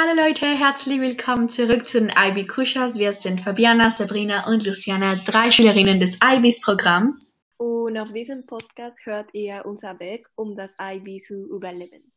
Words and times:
Hallo 0.00 0.14
Leute, 0.14 0.46
herzlich 0.46 1.00
willkommen 1.00 1.48
zurück 1.48 1.84
zu 1.84 1.98
den 1.98 2.10
IB 2.10 2.44
Kuschas. 2.44 3.00
Wir 3.00 3.12
sind 3.12 3.40
Fabiana, 3.40 3.90
Sabrina 3.90 4.46
und 4.46 4.64
Luciana, 4.64 5.16
drei 5.24 5.50
Schülerinnen 5.50 5.98
des 5.98 6.20
IBs 6.22 6.60
Programms. 6.60 7.42
Und 7.56 7.98
auf 7.98 8.12
diesem 8.12 8.46
Podcast 8.46 8.96
hört 9.02 9.34
ihr 9.34 9.64
unser 9.66 9.98
Weg, 9.98 10.28
um 10.36 10.54
das 10.54 10.76
IB 10.80 11.18
zu 11.18 11.48
überleben. 11.48 12.12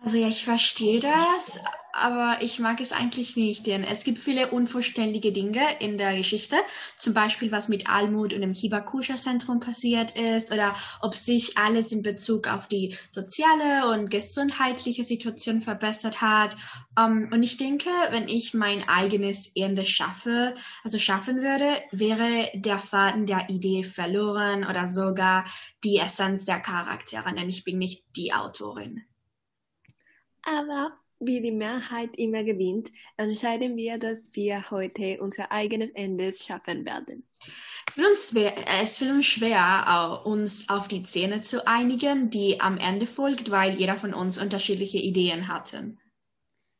Also 0.00 0.16
ja, 0.16 0.28
ich 0.28 0.44
verstehe 0.44 1.00
das, 1.00 1.58
aber 1.92 2.38
ich 2.40 2.60
mag 2.60 2.80
es 2.80 2.92
eigentlich 2.92 3.36
nicht, 3.36 3.66
denn 3.66 3.82
es 3.82 4.04
gibt 4.04 4.18
viele 4.18 4.52
unvollständige 4.52 5.32
Dinge 5.32 5.60
in 5.80 5.98
der 5.98 6.16
Geschichte, 6.16 6.54
zum 6.96 7.14
Beispiel 7.14 7.50
was 7.50 7.68
mit 7.68 7.90
Almut 7.90 8.32
und 8.32 8.42
dem 8.42 8.54
Hibakusha-Zentrum 8.54 9.58
passiert 9.58 10.12
ist 10.12 10.52
oder 10.52 10.76
ob 11.00 11.16
sich 11.16 11.58
alles 11.58 11.90
in 11.90 12.02
Bezug 12.02 12.46
auf 12.46 12.68
die 12.68 12.96
soziale 13.10 13.90
und 13.92 14.08
gesundheitliche 14.08 15.02
Situation 15.02 15.62
verbessert 15.62 16.20
hat. 16.20 16.56
Um, 16.96 17.30
und 17.32 17.42
ich 17.42 17.56
denke, 17.56 17.90
wenn 18.10 18.28
ich 18.28 18.54
mein 18.54 18.88
eigenes 18.88 19.50
Ende 19.56 19.84
schaffe, 19.84 20.54
also 20.84 21.00
schaffen 21.00 21.42
würde, 21.42 21.82
wäre 21.90 22.50
der 22.54 22.78
Faden 22.78 23.26
der 23.26 23.50
Idee 23.50 23.82
verloren 23.82 24.64
oder 24.64 24.86
sogar 24.86 25.44
die 25.82 25.98
Essenz 25.98 26.44
der 26.44 26.60
Charaktere, 26.60 27.34
denn 27.34 27.48
ich 27.48 27.64
bin 27.64 27.78
nicht 27.78 28.04
die 28.16 28.32
Autorin. 28.32 29.07
Aber 30.48 30.92
wie 31.20 31.42
die 31.42 31.52
Mehrheit 31.52 32.10
immer 32.16 32.42
gewinnt, 32.42 32.90
entscheiden 33.18 33.76
wir, 33.76 33.98
dass 33.98 34.18
wir 34.32 34.70
heute 34.70 35.18
unser 35.20 35.52
eigenes 35.52 35.90
Ende 35.90 36.32
schaffen 36.32 36.86
werden. 36.86 37.24
Für 37.90 38.08
uns 38.08 38.34
wär, 38.34 38.54
es 38.80 38.98
fällt 38.98 39.10
uns 39.10 39.26
schwer, 39.26 40.22
uns 40.24 40.68
auf 40.68 40.88
die 40.88 41.04
Szene 41.04 41.40
zu 41.40 41.66
einigen, 41.66 42.30
die 42.30 42.60
am 42.60 42.78
Ende 42.78 43.06
folgt, 43.06 43.50
weil 43.50 43.74
jeder 43.74 43.96
von 43.96 44.14
uns 44.14 44.40
unterschiedliche 44.40 44.98
Ideen 44.98 45.48
hatte. 45.48 45.96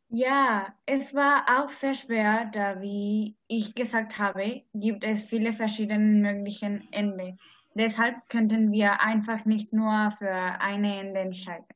Ja, 0.09 0.75
es 0.87 1.15
war 1.15 1.45
auch 1.59 1.71
sehr 1.71 1.95
schwer, 1.95 2.51
da, 2.55 2.81
wie 2.81 3.37
ich 3.49 3.75
gesagt 3.75 4.19
habe, 4.19 4.63
gibt 4.73 5.05
es 5.05 5.25
viele 5.25 5.53
verschiedene 5.53 6.33
mögliche 6.33 6.81
Ende. 6.93 7.37
Deshalb 7.75 8.29
könnten 8.31 8.73
wir 8.73 9.03
einfach 9.03 9.45
nicht 9.45 9.75
nur 9.75 10.11
für 10.17 10.33
eine 10.33 11.01
Ende 11.01 11.21
entscheiden. 11.21 11.67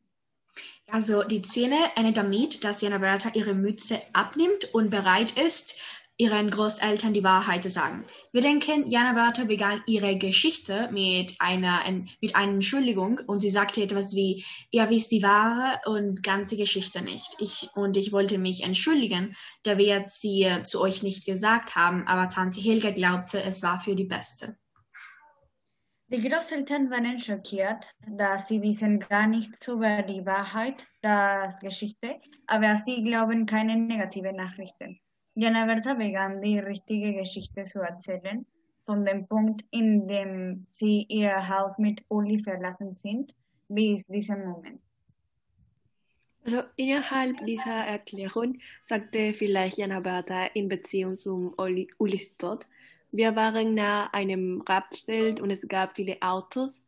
Also 0.91 1.23
die 1.23 1.43
Szene 1.43 1.77
endet 1.97 2.19
damit, 2.19 2.65
dass 2.65 2.83
Jana 2.83 2.99
Berta 2.99 3.31
ihre 3.35 3.55
Mütze 3.55 4.01
abnimmt 4.13 4.75
und 4.75 4.91
bereit 4.91 5.39
ist, 5.39 5.81
ihren 6.19 6.51
Großeltern 6.51 7.15
die 7.15 7.25
Wahrheit 7.25 7.63
zu 7.63 7.71
sagen. 7.71 8.05
Wir 8.33 8.43
denken, 8.43 8.87
Jana 8.89 9.15
Berta 9.15 9.45
begann 9.45 9.83
ihre 9.87 10.17
Geschichte 10.19 10.89
mit 10.93 11.35
einer, 11.39 11.81
mit 12.21 12.37
einer 12.37 12.53
Entschuldigung 12.53 13.21
und 13.27 13.41
sie 13.41 13.51
sagte 13.51 13.83
etwas 13.83 14.15
wie, 14.15 14.45
ihr 14.71 14.89
wisst 14.91 15.11
die 15.11 15.23
wahre 15.23 15.81
und 15.87 16.23
ganze 16.23 16.57
Geschichte 16.57 17.03
nicht. 17.03 17.35
Ich, 17.39 17.69
und 17.75 17.97
ich 17.97 18.13
wollte 18.13 18.39
mich 18.39 18.63
entschuldigen, 18.63 19.35
da 19.63 19.79
wir 19.79 20.05
sie 20.07 20.49
zu 20.63 20.81
euch 20.81 21.03
nicht 21.03 21.25
gesagt 21.25 21.75
haben, 21.75 22.07
aber 22.07 22.29
Tante 22.29 22.61
Helga 22.61 22.91
glaubte, 22.91 23.43
es 23.43 23.63
war 23.63 23.81
für 23.81 23.97
die 23.97 24.05
Beste. 24.05 24.57
Die 26.13 26.29
Großeltern 26.29 26.91
waren 26.91 27.19
schockiert, 27.19 27.87
da 28.07 28.37
sie 28.37 28.61
wissen 28.61 28.99
gar 28.99 29.27
nichts 29.27 29.67
über 29.67 30.03
die 30.03 30.27
Wahrheit 30.27 30.85
der 31.03 31.57
Geschichte, 31.63 32.21
aber 32.47 32.77
sie 32.77 33.03
glauben 33.03 33.47
keine 33.47 33.77
negativen 33.77 34.37
Nachrichten. 34.37 35.01
Jana 35.35 35.65
Berta 35.65 35.95
begann 35.95 36.43
die 36.43 36.59
richtige 36.59 37.15
Geschichte 37.15 37.65
zu 37.65 37.81
erzählen, 37.81 38.45
von 38.85 39.07
dem 39.07 39.27
Punkt, 39.27 39.65
in 39.71 40.07
dem 40.07 40.67
sie 40.71 41.07
ihr 41.09 41.49
Haus 41.49 41.79
mit 41.79 42.05
Uli 42.09 42.39
verlassen 42.41 42.95
sind, 42.95 43.35
bis 43.69 44.05
diesem 44.05 44.45
Moment. 44.45 44.83
Also 46.45 46.61
innerhalb 46.77 47.39
dieser 47.47 47.87
Erklärung 47.87 48.59
sagte 48.83 49.33
vielleicht 49.33 49.79
Jana 49.79 50.01
Berta 50.01 50.45
in 50.53 50.69
Beziehung 50.69 51.17
zum 51.17 51.55
Uli, 51.57 51.89
Ulis 51.99 52.37
Tod, 52.37 52.67
wir 53.13 53.37
waren 53.37 53.75
nahe 53.75 54.13
einem 54.15 54.63
Rapsfeld 54.63 55.39
und 55.41 55.51
es 55.51 55.69
gab 55.69 55.97
viele 55.97 56.17
Autos. 56.23 56.83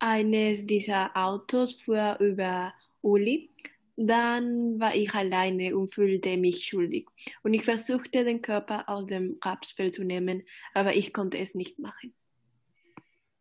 Eines 0.00 0.66
dieser 0.66 1.16
Autos 1.16 1.80
fuhr 1.80 2.16
über 2.20 2.74
Uli. 3.00 3.50
Dann 3.96 4.78
war 4.78 4.94
ich 4.94 5.14
alleine 5.14 5.76
und 5.76 5.94
fühlte 5.94 6.36
mich 6.36 6.64
schuldig. 6.64 7.08
Und 7.42 7.54
ich 7.54 7.64
versuchte, 7.64 8.24
den 8.24 8.42
Körper 8.42 8.88
aus 8.88 9.06
dem 9.06 9.38
Rapsfeld 9.42 9.94
zu 9.94 10.04
nehmen, 10.04 10.42
aber 10.74 10.94
ich 10.94 11.12
konnte 11.12 11.38
es 11.38 11.54
nicht 11.54 11.78
machen. 11.78 12.12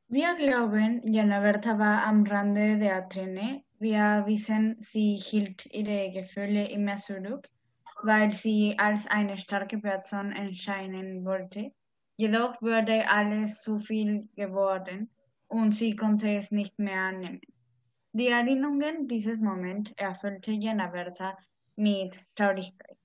Wir 0.08 0.36
glauben, 0.36 1.02
Jana 1.12 1.42
Berta 1.42 1.78
war 1.78 2.06
am 2.06 2.24
Rande 2.24 2.78
der 2.78 3.10
Träne. 3.10 3.64
Wir 3.80 4.24
wissen, 4.26 4.78
sie 4.80 5.16
hielt 5.16 5.66
ihre 5.74 6.12
Gefühle 6.12 6.70
immer 6.70 6.96
zurück, 6.96 7.50
weil 8.04 8.32
sie 8.32 8.76
als 8.78 9.06
eine 9.08 9.38
starke 9.38 9.80
Person 9.80 10.32
erscheinen 10.32 11.26
wollte. 11.26 11.72
Jedoch 12.20 12.60
wurde 12.64 13.10
alles 13.12 13.62
zu 13.62 13.78
viel 13.78 14.28
geworden 14.36 15.12
und 15.48 15.74
sie 15.74 15.96
konnte 15.96 16.30
es 16.36 16.50
nicht 16.50 16.80
mehr 16.80 17.02
annehmen. 17.02 17.42
Die 18.12 18.28
Erinnerungen 18.28 19.08
dieses 19.08 19.40
Moments 19.40 19.92
erfüllte 19.98 20.52
Jana 20.52 20.88
Berta 20.88 21.38
mit 21.76 22.20
Traurigkeit. 22.36 22.98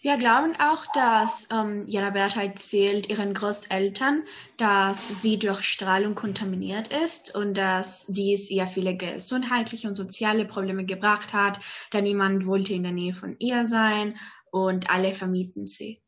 Wir 0.00 0.16
glauben 0.16 0.54
auch, 0.60 0.86
dass 0.94 1.48
ähm, 1.52 1.84
Jana 1.88 2.10
Berta 2.10 2.40
erzählt 2.40 3.10
ihren 3.10 3.34
Großeltern, 3.34 4.22
dass 4.56 5.22
sie 5.22 5.38
durch 5.38 5.62
Strahlung 5.64 6.14
kontaminiert 6.14 6.88
ist 6.88 7.34
und 7.34 7.54
dass 7.54 8.06
dies 8.06 8.48
ihr 8.50 8.68
viele 8.68 8.96
gesundheitliche 8.96 9.88
und 9.88 9.96
soziale 9.96 10.44
Probleme 10.46 10.84
gebracht 10.84 11.32
hat, 11.32 11.58
da 11.90 12.00
niemand 12.00 12.46
wollte 12.46 12.74
in 12.74 12.84
der 12.84 12.92
Nähe 12.92 13.12
von 13.12 13.34
ihr 13.40 13.64
sein 13.64 14.16
und 14.52 14.88
alle 14.88 15.12
vermieten 15.12 15.66
sie. 15.66 16.00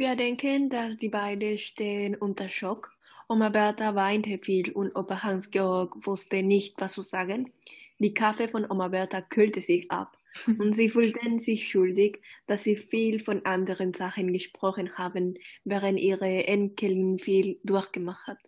Wir 0.00 0.16
denken, 0.16 0.70
dass 0.70 0.96
die 0.96 1.10
beiden 1.10 1.58
stehen 1.58 2.14
unter 2.14 2.48
Schock. 2.48 2.90
Oma 3.28 3.50
Berta 3.50 3.94
weinte 3.94 4.38
viel 4.38 4.72
und 4.72 4.96
Opa 4.96 5.22
Hans-Georg 5.22 6.06
wusste 6.06 6.42
nicht, 6.42 6.80
was 6.80 6.94
zu 6.94 7.02
sagen. 7.02 7.52
Die 7.98 8.14
Kaffee 8.14 8.48
von 8.48 8.64
Oma 8.70 8.88
Berta 8.88 9.20
kühlte 9.20 9.60
sich 9.60 9.90
ab 9.90 10.16
Und 10.58 10.74
sie 10.74 10.88
fühlten 10.88 11.38
sich 11.38 11.68
schuldig, 11.68 12.22
dass 12.46 12.62
sie 12.62 12.76
viel 12.76 13.20
von 13.20 13.44
anderen 13.44 13.92
Sachen 13.92 14.32
gesprochen 14.32 14.96
haben, 14.96 15.34
während 15.64 16.00
ihre 16.00 16.46
Enkelin 16.46 17.18
viel 17.18 17.60
durchgemacht 17.62 18.26
hat. 18.26 18.38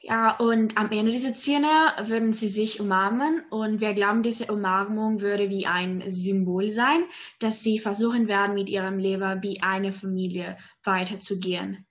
Ja, 0.00 0.36
und 0.36 0.76
am 0.76 0.90
Ende 0.92 1.10
dieser 1.10 1.34
Szene 1.34 1.68
würden 2.04 2.32
sie 2.32 2.48
sich 2.48 2.80
umarmen 2.80 3.42
und 3.50 3.80
wir 3.80 3.94
glauben, 3.94 4.22
diese 4.22 4.46
Umarmung 4.52 5.20
würde 5.20 5.50
wie 5.50 5.66
ein 5.66 6.04
Symbol 6.08 6.70
sein, 6.70 7.04
dass 7.40 7.62
sie 7.62 7.78
versuchen 7.78 8.28
werden, 8.28 8.54
mit 8.54 8.70
ihrem 8.70 8.98
Leben 8.98 9.42
wie 9.42 9.60
eine 9.60 9.92
Familie 9.92 10.56
weiterzugehen. 10.84 11.84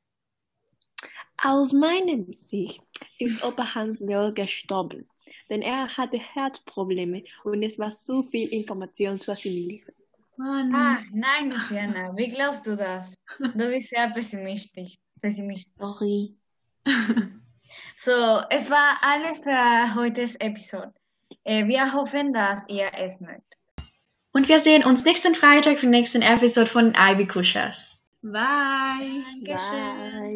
Aus 1.44 1.74
meiner 1.74 2.24
Sicht 2.33 2.81
ist 3.19 3.44
Opa 3.44 3.75
Hans 3.75 4.00
Leo 4.00 4.33
gestorben, 4.33 5.07
denn 5.50 5.62
er 5.62 5.95
hatte 5.95 6.18
Herzprobleme 6.18 7.23
und 7.44 7.62
es 7.62 7.77
war 7.77 7.91
so 7.91 8.23
viel 8.23 8.50
Information 8.50 9.19
zu 9.19 9.31
assimilieren. 9.31 9.94
Mann. 10.38 10.73
Ah, 10.73 11.00
nein, 11.12 11.51
Luciana, 11.51 12.15
wie 12.15 12.30
glaubst 12.30 12.65
du 12.65 12.75
das? 12.75 13.13
Du 13.39 13.69
bist 13.69 13.89
sehr 13.89 14.09
pessimistisch. 14.09 14.97
pessimistisch. 15.19 15.73
Sorry. 15.77 16.35
So, 17.97 18.41
es 18.49 18.69
war 18.69 18.97
alles 19.01 19.39
für 19.39 19.95
heutiges 19.95 20.35
Episode. 20.35 20.93
Äh, 21.43 21.67
wir 21.67 21.93
hoffen, 21.93 22.33
dass 22.33 22.63
ihr 22.67 22.91
es 22.97 23.19
mögt. 23.19 23.57
Und 24.33 24.47
wir 24.49 24.59
sehen 24.59 24.85
uns 24.85 25.03
nächsten 25.03 25.35
Freitag 25.35 25.79
für 25.79 25.87
die 25.87 25.91
nächsten 25.91 26.21
Episode 26.21 26.67
von 26.67 26.93
Ivy 26.95 27.25
Kushas. 27.25 28.05
Bye. 28.21 29.23
Dankeschön. 29.43 30.19
Bye. 30.19 30.26